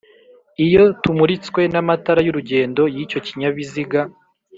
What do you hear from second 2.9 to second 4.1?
y'icyo kinyabiziga.